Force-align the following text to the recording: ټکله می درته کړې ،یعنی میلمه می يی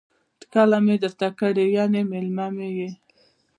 ټکله 0.39 0.77
می 0.85 0.95
درته 1.03 1.27
کړې 1.39 1.65
،یعنی 1.77 2.01
میلمه 2.11 2.47
می 2.55 2.69
يی 2.77 2.89